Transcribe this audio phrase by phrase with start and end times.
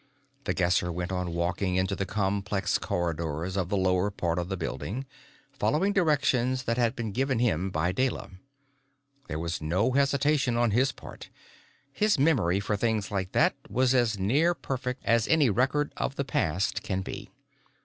[0.45, 4.57] The Guesser went on walking into the complex corridors of the lower part of the
[4.57, 5.05] building,
[5.53, 8.31] following directions that had been given him by Deyla.
[9.27, 11.29] There was no hesitation on his part;
[11.93, 16.25] his memory for things like that was as near perfect as any record of the
[16.25, 17.29] past can be.